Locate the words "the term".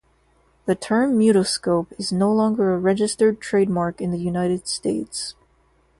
0.65-1.15